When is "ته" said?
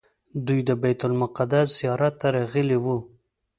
2.21-2.27